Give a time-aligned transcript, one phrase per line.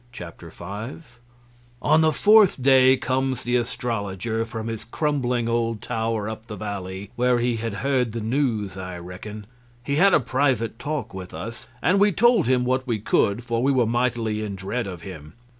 [0.11, 1.19] Chapter 5
[1.79, 7.11] On the fourth day comes the astrologer from his crumbling old tower up the valley,
[7.15, 9.45] where he had heard the news, I reckon.
[9.83, 13.61] He had a private talk with us, and we told him what we could, for
[13.61, 15.33] we were mightily in dread of him.